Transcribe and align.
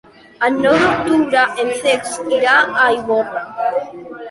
El 0.45 0.55
nou 0.61 0.77
d'octubre 0.83 1.43
en 1.65 1.69
Cesc 1.83 2.33
irà 2.39 2.57
a 2.87 2.89
Ivorra. 2.99 3.47